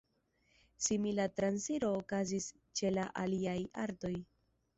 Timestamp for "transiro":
1.41-1.91